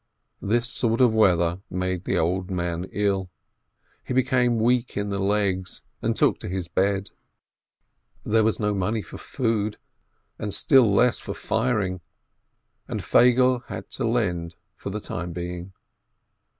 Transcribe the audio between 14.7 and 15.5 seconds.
for the time